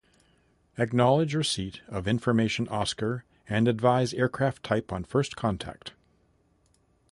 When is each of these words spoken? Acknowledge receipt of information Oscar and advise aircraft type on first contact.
Acknowledge 0.79 1.35
receipt 1.35 1.81
of 1.87 2.07
information 2.07 2.67
Oscar 2.69 3.23
and 3.47 3.67
advise 3.67 4.15
aircraft 4.15 4.63
type 4.63 4.91
on 4.91 5.03
first 5.03 5.35
contact. 5.35 5.93